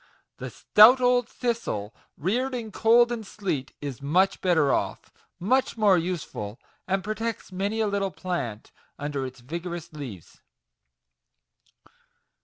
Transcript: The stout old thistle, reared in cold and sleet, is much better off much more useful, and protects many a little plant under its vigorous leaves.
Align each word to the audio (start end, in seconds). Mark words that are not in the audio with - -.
The 0.37 0.49
stout 0.49 0.99
old 0.99 1.29
thistle, 1.29 1.93
reared 2.17 2.55
in 2.55 2.71
cold 2.71 3.11
and 3.11 3.23
sleet, 3.23 3.75
is 3.81 4.01
much 4.01 4.41
better 4.41 4.73
off 4.73 5.11
much 5.39 5.77
more 5.77 5.95
useful, 5.95 6.59
and 6.87 7.03
protects 7.03 7.51
many 7.51 7.79
a 7.81 7.87
little 7.87 8.09
plant 8.09 8.71
under 8.97 9.27
its 9.27 9.41
vigorous 9.41 9.93
leaves. 9.93 10.41